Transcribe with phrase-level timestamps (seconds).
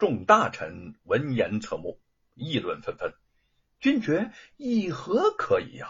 [0.00, 2.00] 众大臣闻言侧目，
[2.34, 3.12] 议论纷纷。
[3.80, 5.88] 君爵议和可以呀，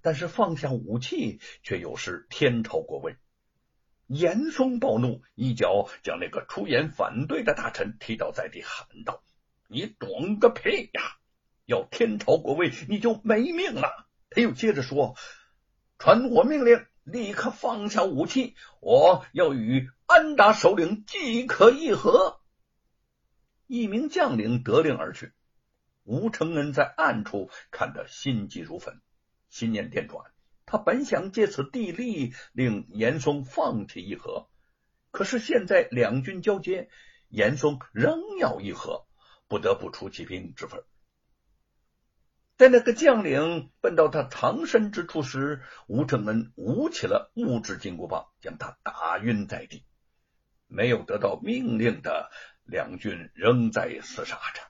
[0.00, 3.14] 但是放下武器却又是天朝国威。
[4.06, 9.22] 严嵩暴怒，一脚将那个出言反对的大臣踢倒在地，喊道
[9.68, 11.02] ：“你懂个屁呀！
[11.66, 15.14] 要天朝国威，你就没命了！”他又接着说
[16.00, 22.38] ：“传我命令，立刻放下武器，我要与安达首领即可议和。”
[23.72, 25.32] 一名将领得令而去。
[26.02, 29.00] 吴承恩在暗处看得心急如焚，
[29.48, 30.30] 心念电转。
[30.66, 34.50] 他本想借此地利，令严嵩放弃议和，
[35.10, 36.90] 可是现在两军交接，
[37.28, 39.06] 严嵩仍要议和，
[39.48, 40.84] 不得不出其兵之分。
[42.58, 49.86] 在那个将领奔到他藏身之处时，吴承恩舞起了木质金箍棒，将他打晕在地。
[50.66, 52.30] 没有得到命令的。
[52.72, 54.62] 两军仍在厮杀着，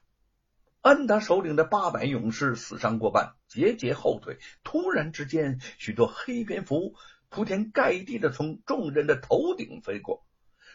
[0.80, 4.40] 安达首领的八百勇士死伤过半，节节后退。
[4.64, 6.96] 突然之间，许多黑蝙蝠
[7.28, 10.26] 铺天盖地的从众人的头顶飞过，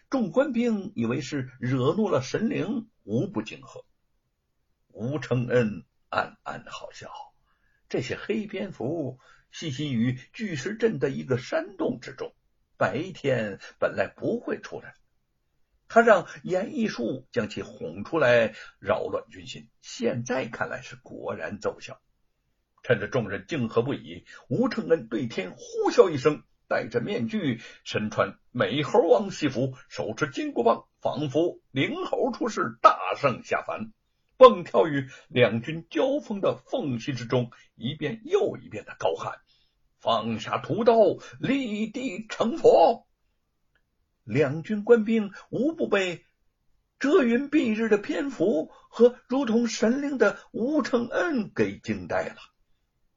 [0.10, 3.84] 众官兵以为是惹怒了神灵，无不惊喝。
[4.94, 7.12] 吴承恩暗暗好笑，
[7.90, 9.20] 这些黑蝙蝠
[9.54, 12.34] 栖息于巨石阵的一个山洞之中，
[12.78, 14.96] 白天本来不会出来。
[15.90, 19.70] 他让严义树将其哄出来，扰乱军心。
[19.82, 22.00] 现在看来是果然奏效。
[22.84, 33.92] 趁着众人惊喝不已，吴承恩对天呼啸一声，戴着面具，身穿美猴王西服，手持金箍棒，仿佛灵猴出世，大圣下凡，
[34.38, 39.40] 蹦跳于两军交锋的缝隙之中，一遍又一遍的高喊
[40.00, 40.96] ：“放下屠刀，
[41.40, 43.07] 立地成佛。”
[44.28, 46.26] 两军官兵无不被
[47.00, 52.36] 遮云蔽日的蝙蝠和如同神灵的吴承恩给惊呆了。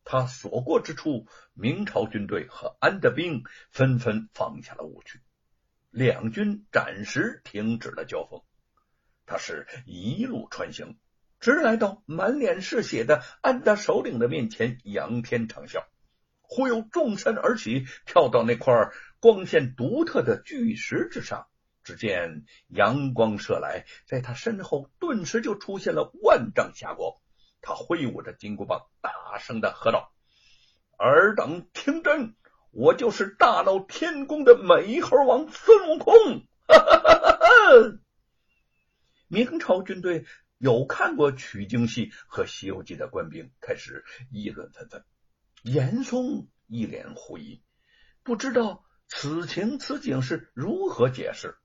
[0.04, 5.18] 他所过之处，明朝军队和安德兵纷纷放下了武器，
[5.90, 8.42] 两军暂时停止了交锋。
[9.26, 10.96] 他是一路穿行，
[11.40, 15.84] 直来到满脸是血的安达首领的面前，仰天长啸，
[16.52, 18.90] 忽又纵身而起，跳到那块。
[19.20, 21.46] 光线独特的巨石之上，
[21.84, 27.12] 只见阳光射来，在他身后顿时就出现了万丈霞光。
[27.60, 30.10] 他挥舞着金箍棒，大声的喝道
[30.96, 32.34] ：“尔等听真，
[32.70, 36.14] 我就是大闹天宫的美猴王孙悟空！”
[36.66, 37.98] 哈哈哈哈哈！
[39.28, 40.24] 明朝军队
[40.56, 44.02] 有看过取经戏和西游记的官兵开始
[44.32, 45.04] 议论纷纷。
[45.62, 47.62] 严嵩一脸狐疑，
[48.22, 48.84] 不知道。
[49.12, 51.58] 此情此景是如何解释？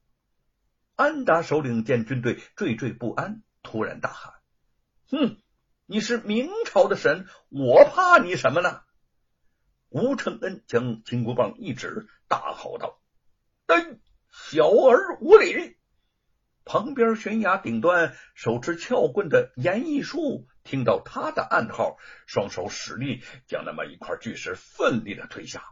[0.95, 4.33] 安达首领见军队惴惴不安，突然大喊
[5.11, 5.37] ：“哼，
[5.85, 8.81] 你是明朝的神，我怕你什么呢？”
[9.89, 12.99] 吴承恩将金箍棒一指，大吼道
[13.67, 13.99] ：“哎，
[14.31, 15.77] 小儿无礼！”
[16.65, 25.63] 旁边悬崖顶端手持撬棍的严义树听到他的暗号，双手使力，将那么一块巨石奋力的推下。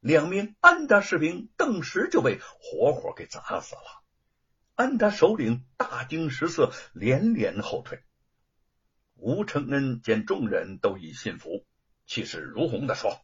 [0.00, 4.02] 两名安达士兵顿时就被活活给砸死了。
[4.74, 8.02] 安达首领大惊失色，连连后退。
[9.16, 11.66] 吴承恩见众人都已信服，
[12.06, 13.20] 气势如虹的说：“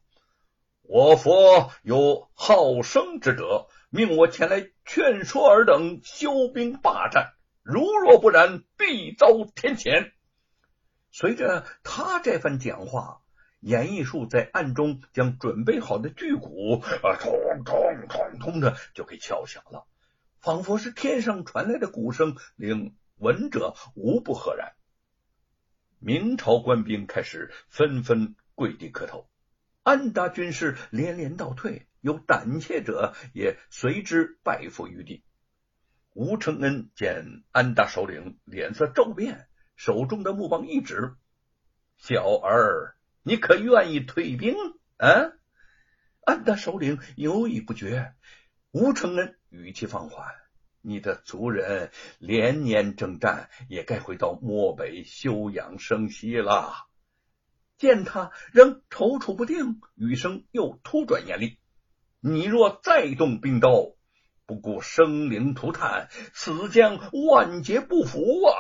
[0.85, 10.13] 我佛有好生之德，命我前来劝说尔等休兵罢战，如若不然，必遭天谴。”
[11.11, 13.23] 随着他这番讲话。
[13.59, 17.33] 严艺术在暗中将准备好的巨鼓啊，通
[17.65, 19.87] 通通通的就给敲响了，
[20.39, 24.75] 仿佛是天上传来的鼓声，令闻者无不赫然。
[25.99, 29.29] 明朝官兵开始纷纷跪地磕头，
[29.83, 35.25] 安达军士连连倒退，有胆怯者也随之拜伏于地。
[36.13, 41.17] 吴承恩见安达首领脸色骤变，手中的木棒一指
[41.99, 42.95] ：“小儿。”
[43.29, 44.55] 你可愿意退兵？
[44.99, 45.33] 啊！
[46.21, 48.15] 安达首领犹豫不决。
[48.71, 50.33] 吴承恩语气放缓
[50.81, 51.91] ：“你的族人
[52.21, 56.87] 连年征战，也该回到漠北休养生息了。”
[57.79, 61.59] 见他仍踌躇不定，语声又突转严厉
[62.21, 63.93] ：“你若再动兵刀，
[64.47, 68.55] 不顾生灵涂炭，死将万劫不复啊！”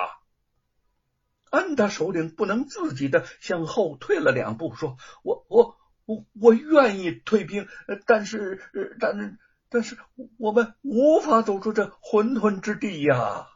[1.50, 7.68] 安达首领不能自己的向后退了两步，说：“我我我我愿意退兵，
[8.04, 8.60] 但是
[9.00, 9.38] 但
[9.68, 9.96] 但是
[10.38, 13.48] 我们无法走出这混沌之地呀！”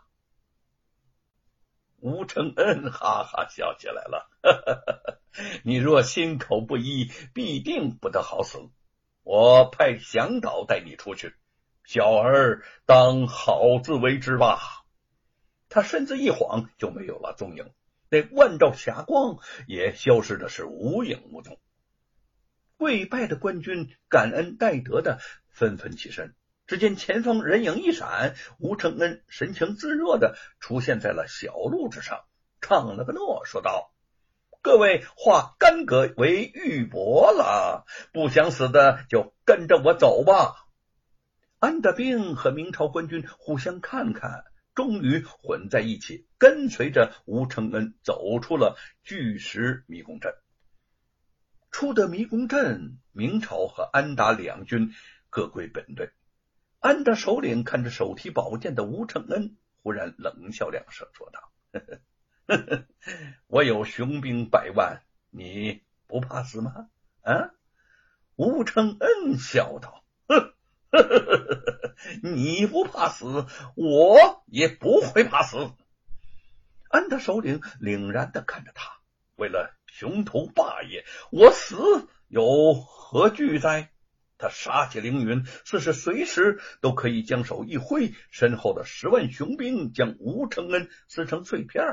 [1.99, 4.31] 吴承恩哈哈笑起来了。
[5.64, 8.58] 你若心口不一，必定不得好死。
[9.32, 11.37] 我派向导带你出去，
[11.85, 14.59] 小儿当好自为之吧。
[15.69, 17.71] 他身子一晃，就没有了踪影。
[18.09, 19.38] 那万丈霞光
[19.69, 21.61] 也消失的是无影无踪。
[22.77, 26.35] 跪拜的官军感恩戴德的纷纷起身。
[26.67, 32.25] 只见前方人影一闪，吴承恩神情自若的出现在了小路之上，
[32.61, 33.93] 唱了个诺，说道
[34.62, 40.67] ：“各位化干戈为玉帛了，不想死的就跟着我走吧。”
[41.59, 50.33] 安德兵和明朝官军互相看看，终于混在一起，跟随着吴承恩走出了巨石迷宫阵。
[51.71, 54.93] 出得迷宫阵，明朝和安达两军
[55.29, 56.11] 各归本队。
[56.79, 61.41] 安达首领看着手提宝剑的吴承恩，忽然冷笑两声，说道
[61.73, 62.01] ：“呵呵
[63.47, 66.88] 我有雄兵百万，你不怕死吗？”
[67.23, 67.50] 啊！
[68.37, 70.55] 吴承恩笑道：“呵
[70.91, 75.73] 呵你不怕死，我也不会怕死。”
[76.88, 78.99] 安德首领凛然的看着他，
[79.37, 81.76] 为了雄图霸业，我死
[82.29, 83.91] 有何惧哉？
[84.38, 91.85] 他杀气凌云，似是随时都可以将手一挥，身后的十万雄兵将吴承恩撕成碎片。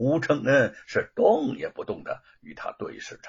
[0.00, 3.28] 吴承恩是动也不动的与他对视着。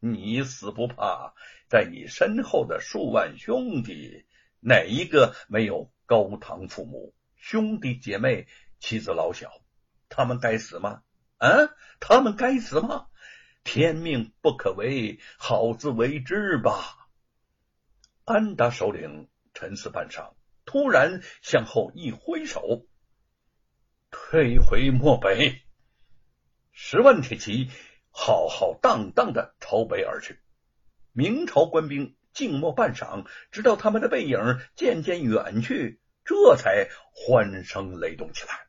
[0.00, 1.34] 你死不怕，
[1.68, 4.24] 在你身后的数万兄弟，
[4.58, 8.48] 哪一个没有高堂父母、兄弟姐妹、
[8.80, 9.52] 妻子老小？
[10.08, 11.02] 他们该死吗？
[11.36, 13.08] 啊，他们该死吗？
[13.62, 17.10] 天命不可违，好自为之吧。
[18.24, 20.32] 安达首领沉思半晌，
[20.64, 22.86] 突然向后一挥手，
[24.10, 25.67] 退回漠北。
[26.80, 27.70] 十万铁骑
[28.12, 30.38] 浩浩荡荡的朝北而去。
[31.12, 38.67] 明朝官兵静默半晌，直到他们的背影渐渐远去，这才欢声雷动起来。